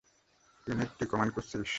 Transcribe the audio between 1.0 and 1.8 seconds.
Command করছিস।